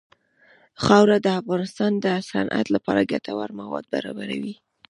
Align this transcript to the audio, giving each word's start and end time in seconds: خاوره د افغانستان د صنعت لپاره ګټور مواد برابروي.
خاوره 0.85 1.17
د 1.21 1.27
افغانستان 1.41 1.91
د 2.05 2.07
صنعت 2.29 2.67
لپاره 2.75 3.07
ګټور 3.11 3.49
مواد 3.61 3.85
برابروي. 3.93 4.55